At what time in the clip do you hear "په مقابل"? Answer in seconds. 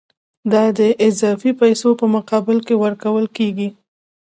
1.99-2.57